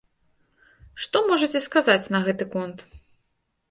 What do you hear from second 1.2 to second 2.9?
можаце сказаць на гэты конт?